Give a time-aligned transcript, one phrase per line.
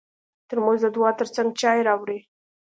[0.47, 2.19] ترموز د دعا تر څنګ چای راوړي.